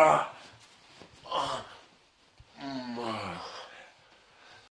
Ah, 0.00 0.30